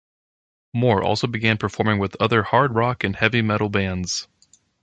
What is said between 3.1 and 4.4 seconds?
heavy metal bands.